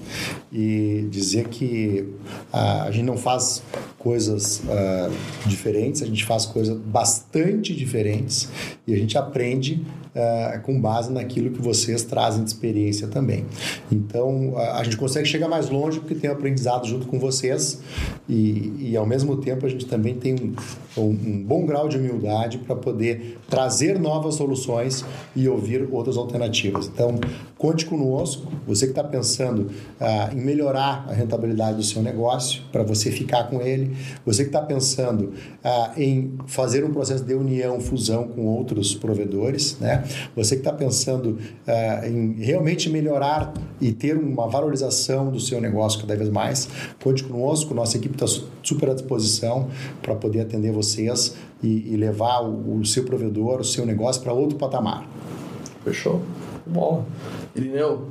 [0.50, 2.08] E dizer que
[2.52, 3.62] uh, a gente não faz
[3.98, 5.12] coisas uh,
[5.46, 8.48] diferentes, a gente faz coisas bastante diferentes
[8.86, 13.44] e a gente aprende uh, com base naquilo que vocês trazem de experiência também.
[13.90, 17.80] Então, a gente consegue chegar mais longe porque tem aprendizado junto com vocês
[18.28, 20.34] e, e ao mesmo tempo, a gente também tem
[20.96, 26.86] um, um bom grau de humildade para poder trazer novas soluções e ouvir outras alternativas.
[26.92, 27.18] Então,
[27.62, 29.70] conte conosco, você que está pensando
[30.00, 33.96] uh, em melhorar a rentabilidade do seu negócio, para você ficar com ele,
[34.26, 35.32] você que está pensando
[35.64, 40.02] uh, em fazer um processo de união, fusão com outros provedores, né?
[40.34, 46.00] você que está pensando uh, em realmente melhorar e ter uma valorização do seu negócio
[46.00, 46.68] cada vez mais,
[47.00, 48.26] conte conosco, nossa equipe está
[48.60, 49.68] super à disposição
[50.02, 54.32] para poder atender vocês e, e levar o, o seu provedor, o seu negócio para
[54.32, 55.08] outro patamar.
[55.84, 56.20] Fechou?
[56.66, 57.04] Bola.
[57.54, 58.08] Irineu?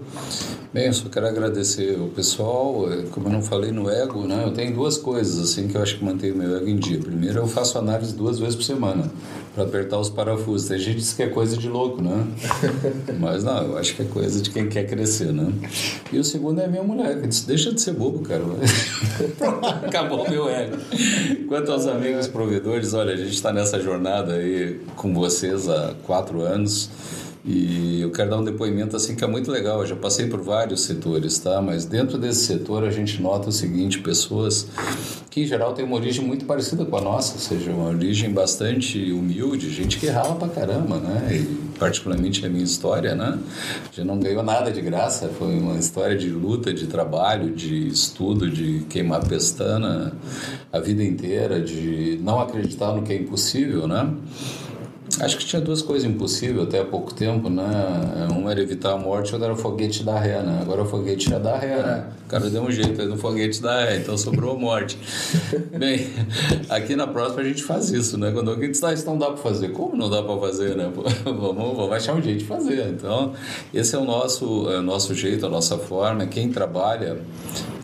[0.73, 2.91] Bem, eu só quero agradecer o pessoal.
[2.91, 4.43] É, como eu não falei no ego, né?
[4.45, 6.99] Eu tenho duas coisas assim que eu acho que mantém o meu ego em dia.
[6.99, 9.09] Primeiro, eu faço análise duas vezes por semana
[9.53, 10.67] para apertar os parafusos.
[10.67, 12.25] Tem gente que diz que é coisa de louco, né?
[13.19, 15.51] Mas não, eu acho que é coisa de quem quer crescer, né?
[16.11, 18.43] E o segundo é a minha mulher, que disse, deixa de ser bobo, cara.
[19.85, 20.77] Acabou o meu ego.
[21.47, 26.41] Quanto aos amigos provedores, olha, a gente está nessa jornada aí com vocês há quatro
[26.41, 26.89] anos.
[27.43, 29.81] E eu quero dar um depoimento assim que é muito legal.
[29.81, 31.59] Eu já passei por vários setores, tá?
[31.59, 34.67] Mas dentro desse setor a gente nota o seguinte: pessoas
[35.29, 38.31] que em geral têm uma origem muito parecida com a nossa, ou seja, uma origem
[38.31, 41.29] bastante humilde, gente que rala pra caramba, né?
[41.35, 43.39] E particularmente a minha história, né?
[43.91, 48.51] Já não ganhou nada de graça, foi uma história de luta, de trabalho, de estudo,
[48.51, 50.13] de queimar pestana
[50.71, 54.13] a vida inteira, de não acreditar no que é impossível, né?
[55.19, 57.63] Acho que tinha duas coisas impossíveis até há pouco tempo, né?
[58.31, 60.59] Uma era evitar a morte, outra era o foguete da ré, né?
[60.61, 62.05] Agora o foguete já dá ré, né?
[62.25, 64.97] O cara deu um jeito aí no foguete da ré, então sobrou a morte.
[65.77, 66.07] Bem,
[66.69, 68.31] aqui na próxima a gente faz isso, né?
[68.31, 69.69] Quando alguém diz, ah, isso não dá para fazer.
[69.69, 70.89] Como não dá para fazer, né?
[71.25, 72.87] vamos, vamos achar um jeito de fazer.
[72.87, 73.33] Então,
[73.73, 76.25] esse é o nosso, é o nosso jeito, a nossa forma.
[76.25, 77.17] Quem trabalha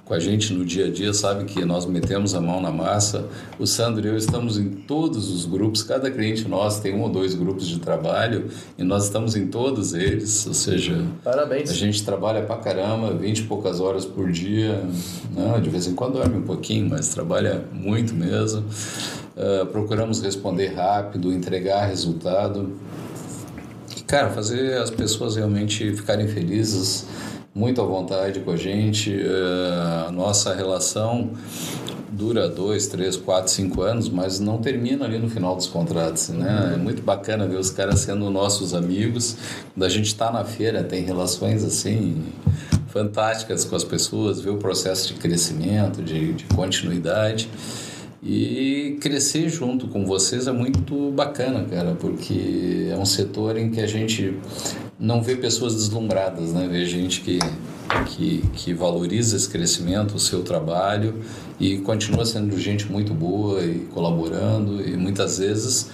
[0.07, 3.25] com a gente no dia a dia sabe que nós metemos a mão na massa.
[3.59, 7.09] O Sandro e eu estamos em todos os grupos, cada cliente nosso tem um ou
[7.09, 11.69] dois grupos de trabalho e nós estamos em todos eles, ou seja, Parabéns.
[11.69, 14.81] a gente trabalha pra caramba, 20 e poucas horas por dia,
[15.35, 18.63] não, de vez em quando dorme um pouquinho, mas trabalha muito mesmo.
[19.35, 22.71] Uh, procuramos responder rápido, entregar resultado.
[23.95, 27.05] E, cara, fazer as pessoas realmente ficarem felizes
[27.57, 29.19] muito à vontade com a gente.
[30.07, 31.31] A nossa relação
[32.11, 36.73] dura dois, três, quatro, cinco anos, mas não termina ali no final dos contratos, né?
[36.75, 39.35] É muito bacana ver os caras sendo nossos amigos.
[39.73, 42.23] Quando a gente está na feira, tem relações assim
[42.89, 47.49] fantásticas com as pessoas, ver o processo de crescimento, de, de continuidade.
[48.21, 53.79] E crescer junto com vocês é muito bacana, cara, porque é um setor em que
[53.79, 54.35] a gente
[54.99, 56.67] não vê pessoas deslumbradas, né?
[56.69, 57.37] Vê gente que,
[58.07, 61.21] que, que valoriza esse crescimento, o seu trabalho
[61.59, 65.89] e continua sendo gente muito boa e colaborando e muitas vezes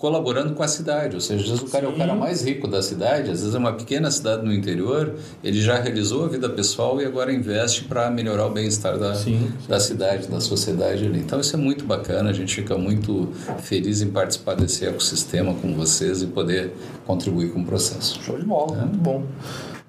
[0.00, 1.14] colaborando com a cidade.
[1.14, 1.92] Ou seja, às vezes o cara Sim.
[1.92, 5.14] é o cara mais rico da cidade, às vezes é uma pequena cidade no interior,
[5.44, 9.52] ele já realizou a vida pessoal e agora investe para melhorar o bem-estar da, Sim.
[9.68, 11.20] da cidade, da sociedade ali.
[11.20, 15.74] Então isso é muito bacana, a gente fica muito feliz em participar desse ecossistema com
[15.74, 16.72] vocês e poder
[17.06, 18.18] contribuir com o processo.
[18.22, 18.80] Show de bola, é.
[18.80, 19.22] muito bom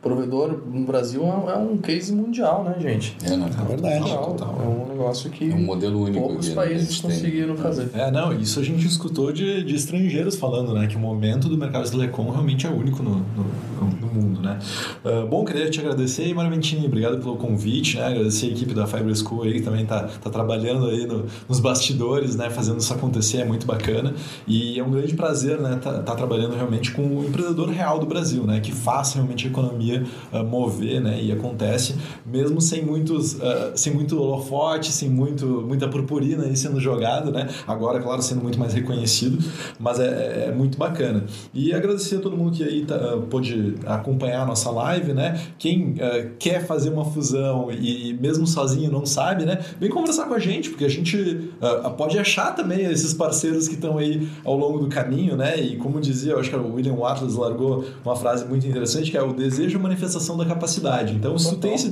[0.02, 3.16] provedor no Brasil é um case mundial, né, gente?
[3.24, 4.04] É, não, é verdade.
[4.04, 7.64] Total, É um negócio que é um modelo único poucos aqui, países conseguiram tem.
[7.64, 7.90] fazer.
[7.94, 11.58] É, não, isso a gente escutou de, de estrangeiros falando, né, que o momento do
[11.58, 14.58] mercado de telecom realmente é único no, no, no mundo, né?
[15.06, 18.08] Uh, bom, queria te agradecer, Mário Ventini, obrigado pelo convite, né?
[18.08, 21.60] Agradecer a equipe da Fiber School aí que também tá, tá trabalhando aí no, nos
[21.60, 24.14] bastidores, né, fazendo isso acontecer, é muito bacana.
[24.48, 28.06] E é um grande prazer, né, tá, tá trabalhando realmente com o empreendedor real do
[28.06, 31.22] Brasil, né, que faça realmente a economia economia uh, mover, né?
[31.22, 36.80] E acontece mesmo sem muitos, uh, sem muito holofote, sem muito, muita purpurina aí sendo
[36.80, 37.50] jogado, né?
[37.68, 39.44] Agora, claro, sendo muito mais reconhecido,
[39.80, 41.26] mas é, é, é muito bacana.
[41.54, 45.40] E agradecer a todo mundo que aí tá, uh, pôde acompanhar a nossa live, né?
[45.58, 45.96] Quem
[46.40, 49.60] quer fazer uma fusão e mesmo sozinho não sabe, né?
[49.80, 51.52] Vem conversar com a gente, porque a gente
[51.98, 55.60] pode achar também esses parceiros que estão aí ao longo do caminho, né?
[55.60, 59.18] E como dizia, eu acho que o William Wallace largou uma frase muito interessante, que
[59.18, 61.14] é o desejo manifestação da capacidade.
[61.14, 61.90] Então, se tu tem esse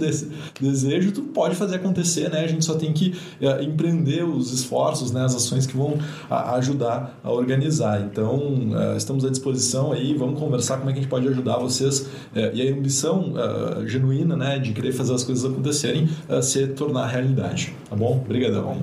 [0.60, 2.42] desejo, tu pode fazer acontecer, né?
[2.42, 5.24] A gente só tem que uh, empreender os esforços, né?
[5.24, 5.98] As ações que vão
[6.30, 8.02] ajudar a organizar.
[8.02, 11.58] Então, uh, estamos à disposição aí, vamos conversar como é que a gente pode ajudar
[11.58, 12.10] vocês uh,
[12.54, 13.34] e a ambição
[13.86, 14.60] genuína, né?
[14.60, 16.08] De querer fazer as coisas acontecerem,
[16.42, 17.74] se tornar realidade.
[17.90, 18.22] Tá bom?
[18.24, 18.78] Obrigadão.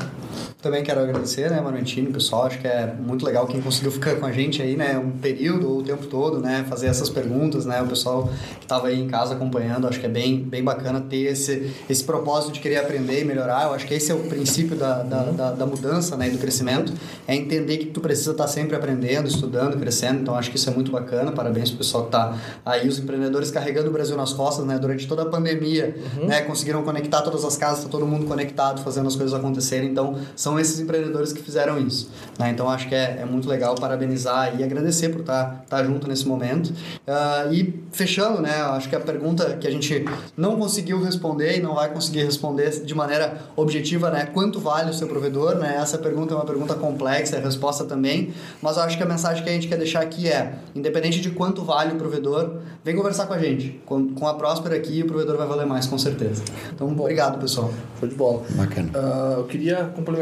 [0.61, 2.45] Também quero agradecer, né, Manuentini, pessoal.
[2.45, 5.71] Acho que é muito legal quem conseguiu ficar com a gente aí, né, um período
[5.71, 9.09] ou o tempo todo, né, fazer essas perguntas, né, o pessoal que estava aí em
[9.09, 9.87] casa acompanhando.
[9.87, 13.65] Acho que é bem, bem bacana ter esse, esse propósito de querer aprender e melhorar.
[13.65, 16.39] Eu acho que esse é o princípio da, da, da, da mudança, né, e do
[16.39, 16.93] crescimento.
[17.27, 20.21] É entender que tu precisa estar sempre aprendendo, estudando, crescendo.
[20.21, 21.33] Então, acho que isso é muito bacana.
[21.33, 25.07] Parabéns pro pessoal que está aí, os empreendedores carregando o Brasil nas costas, né, durante
[25.07, 26.27] toda a pandemia, uhum.
[26.27, 29.91] né, conseguiram conectar todas as casas, tá todo mundo conectado, fazendo as coisas acontecerem.
[29.91, 32.11] Então, são esses empreendedores que fizeram isso.
[32.39, 32.51] Né?
[32.51, 36.09] Então acho que é, é, muito legal parabenizar e agradecer por estar, tá, tá junto
[36.09, 36.69] nesse momento.
[36.71, 40.05] Uh, e fechando, né, acho que a pergunta que a gente
[40.37, 44.95] não conseguiu responder e não vai conseguir responder de maneira objetiva, né, quanto vale o
[44.95, 45.57] seu provedor?
[45.57, 45.77] Né?
[45.81, 49.49] Essa pergunta é uma pergunta complexa, a resposta também, mas acho que a mensagem que
[49.49, 53.35] a gente quer deixar aqui é, independente de quanto vale o provedor, vem conversar com
[53.35, 53.81] a gente.
[53.87, 56.43] Com, com a Próspera aqui, o provedor vai valer mais, com certeza.
[56.75, 57.71] Então, Bom, obrigado, pessoal.
[58.01, 58.43] Show de bola.
[58.51, 58.91] Bacana.
[58.95, 60.16] Uh, eu queria complementar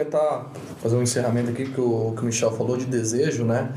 [0.83, 3.73] fazer um encerramento aqui que o, que o Michel falou de desejo, né?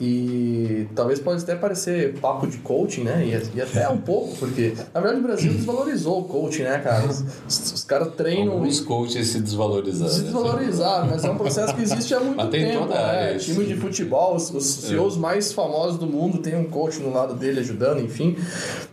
[0.00, 3.24] E talvez pode até parecer papo de coaching, né?
[3.24, 7.06] E, e até um pouco, porque na verdade o Brasil desvalorizou o coaching, né, cara?
[7.06, 8.54] Os, os caras treinam.
[8.54, 10.10] Alguns coaches se desvalorizaram.
[10.10, 10.24] Se né?
[10.24, 12.78] desvalorizaram, mas é um processo que existe há muito mas tempo.
[12.80, 13.38] Toda né?
[13.38, 15.18] Time de futebol, os, os CEOs é.
[15.18, 18.36] mais famosos do mundo tem um coach no lado dele ajudando, enfim.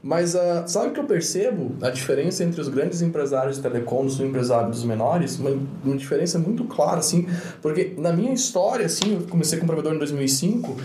[0.04, 1.76] Mas uh, sabe o que eu percebo?
[1.82, 5.40] A diferença entre os grandes empresários de telecom e os empresários menores?
[5.40, 7.28] Uma, uma diferença muito clara, assim
[7.62, 10.78] porque na minha história, assim, eu comecei com provedor em 2005, uh,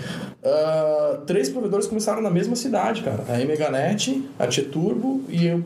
[0.45, 3.25] ah, três provedores começaram na mesma cidade, cara.
[3.29, 5.63] A Meganet, a T-Turbo e, eu,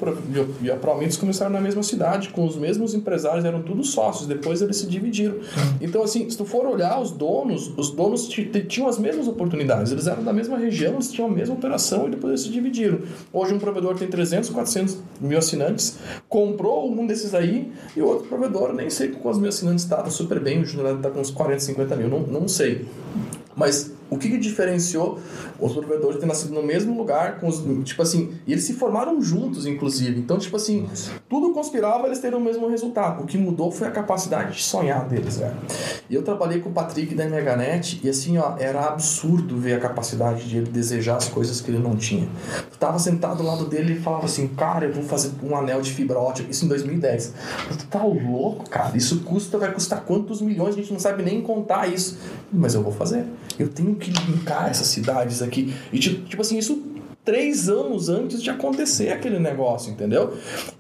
[0.63, 4.27] e a Promitos começaram na mesma cidade, com os mesmos empresários, eram todos sócios.
[4.27, 5.37] Depois eles se dividiram.
[5.81, 9.93] Então, assim, se tu for olhar os donos, os donos tinham as mesmas oportunidades.
[9.93, 13.01] Eles eram da mesma região, eles tinham a mesma operação e depois eles se dividiram.
[13.33, 18.29] Hoje um provedor tem 300, 400 mil assinantes, comprou um desses aí e o outro
[18.29, 21.21] provedor, nem sei com os mil assinantes está, tá super bem, o Júnior está com
[21.21, 22.87] uns 40, 50 mil, não, não sei.
[23.57, 25.19] Mas o que, que diferenciou
[25.59, 29.21] os provedores ter nascido no mesmo lugar, com os, tipo assim, e eles se formaram
[29.21, 30.19] juntos, inclusive.
[30.19, 31.13] Então, tipo assim, Nossa.
[31.29, 33.23] tudo conspirava eles terem o mesmo resultado.
[33.23, 35.57] O que mudou foi a capacidade de sonhar deles, velho.
[36.09, 39.81] E eu trabalhei com o Patrick da MHNet e assim, ó, era absurdo ver a
[39.81, 42.29] capacidade de ele desejar as coisas que ele não tinha.
[42.71, 45.83] Tu tava sentado ao lado dele e falava assim, cara, eu vou fazer um anel
[45.83, 46.51] de fibra ótica.
[46.51, 47.35] Isso em 2010.
[47.79, 48.97] Tu tá louco, cara.
[48.97, 50.75] Isso custa, vai custar quantos milhões?
[50.75, 52.19] A gente não sabe nem contar isso.
[52.53, 53.25] Mas eu vou fazer.
[53.59, 55.75] Eu tenho que linkar essas cidades aqui.
[55.93, 56.83] E tipo, tipo assim, isso
[57.29, 60.33] três anos antes de acontecer aquele negócio, entendeu?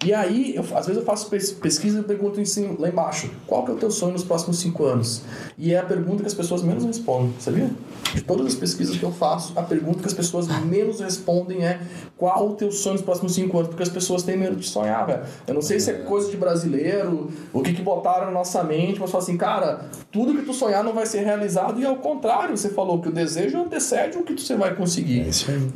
[0.03, 3.71] E aí, eu, às vezes eu faço pesquisa e pergunto assim, lá embaixo, qual que
[3.71, 5.21] é o teu sonho nos próximos cinco anos?
[5.59, 7.71] E é a pergunta que as pessoas menos respondem, sabia?
[8.15, 11.83] De todas as pesquisas que eu faço, a pergunta que as pessoas menos respondem é
[12.17, 13.69] qual o teu sonho nos próximos cinco anos?
[13.69, 15.25] Porque as pessoas têm medo de sonhar, velho.
[15.47, 18.99] Eu não sei se é coisa de brasileiro, o que que botaram na nossa mente,
[18.99, 22.57] mas falam assim, cara, tudo que tu sonhar não vai ser realizado e ao contrário,
[22.57, 25.21] você falou que o desejo antecede o que você vai conseguir.
[25.21, 25.71] É aí.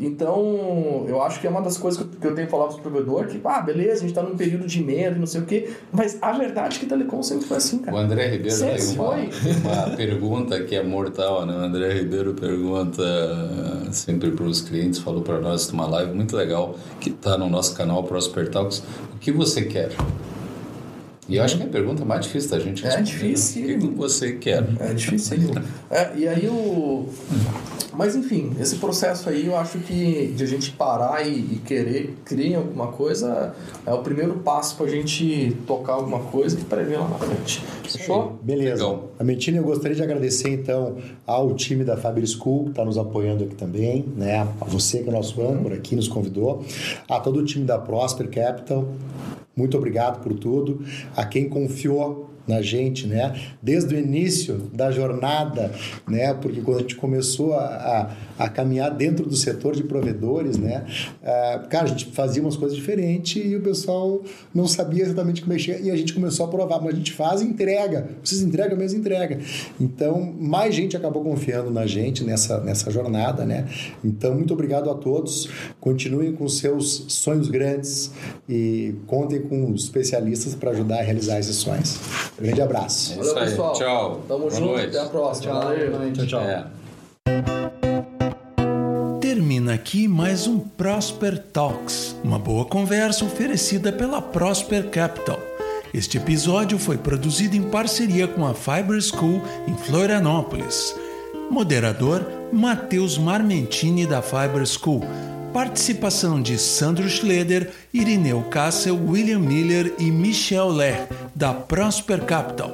[0.62, 3.26] Então, eu acho que é uma das coisas que eu tenho falado para o provedor,
[3.26, 6.18] que, ah, beleza, a gente está num período de medo, não sei o quê, mas
[6.22, 7.96] a verdade é que telecom sempre foi assim, cara.
[7.96, 11.54] O André Ribeiro sempre tem uma, uma pergunta que é mortal, né?
[11.54, 13.02] O André Ribeiro pergunta
[13.90, 17.74] sempre para os clientes, falou para nós numa live muito legal, que está no nosso
[17.74, 19.90] canal Prosper Talks, o que você quer?
[21.28, 23.00] E eu acho que é a pergunta mais difícil da gente responder.
[23.00, 23.76] É difícil.
[23.76, 24.64] O que você quer?
[24.80, 25.38] É difícil.
[25.90, 27.06] é, e aí o...
[27.94, 32.16] Mas enfim, esse processo aí eu acho que de a gente parar e, e querer
[32.24, 33.54] criar alguma coisa
[33.86, 37.62] é o primeiro passo para a gente tocar alguma coisa e prever lá na frente.
[37.84, 38.38] Fechou?
[38.42, 38.82] Beleza.
[38.82, 39.10] Legal.
[39.18, 42.96] A Mentina, eu gostaria de agradecer então ao time da Faber School que está nos
[42.96, 44.40] apoiando aqui também, né?
[44.60, 46.64] A você que é nosso âncora aqui nos convidou,
[47.08, 48.88] a todo o time da Prosper Capital.
[49.56, 50.84] Muito obrigado por tudo.
[51.16, 53.34] A quem confiou na gente, né?
[53.62, 55.70] Desde o início da jornada,
[56.08, 56.34] né?
[56.34, 57.64] Porque quando a gente começou a,
[58.38, 60.84] a, a caminhar dentro do setor de provedores, né?
[61.22, 64.22] Uh, cara, a gente fazia umas coisas diferentes e o pessoal
[64.54, 67.40] não sabia exatamente como mexer e a gente começou a provar, mas a gente faz
[67.40, 68.08] e entrega.
[68.22, 69.38] Vocês entregam, mesmo entrega.
[69.80, 73.68] Então, mais gente acabou confiando na gente nessa, nessa jornada, né?
[74.04, 75.48] Então, muito obrigado a todos.
[75.80, 78.10] Continuem com seus sonhos grandes
[78.48, 81.98] e contem com especialistas para ajudar a realizar esses sonhos.
[82.42, 83.12] Um grande abraço.
[83.12, 83.72] É Valeu, pessoal.
[83.74, 84.20] Tchau.
[84.26, 84.66] Tamo Boa junto.
[84.66, 84.86] Noite.
[84.88, 85.52] Até a próxima.
[85.52, 85.62] Tchau.
[85.62, 86.12] Valeu.
[86.12, 86.40] Tchau, tchau.
[86.40, 86.66] É.
[89.20, 95.38] Termina aqui mais um Prosper Talks, uma boa conversa oferecida pela Prosper Capital.
[95.94, 100.96] Este episódio foi produzido em parceria com a Fiber School em Florianópolis.
[101.48, 105.02] Moderador Matheus Marmentini da Fiber School.
[105.52, 112.70] Participação de Sandro Schleder, Irineu Kassel, William Miller e Michel Ler, da Prosper Capital.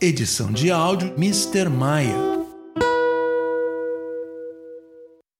[0.00, 1.68] Edição de áudio Mr.
[1.68, 2.35] Maia.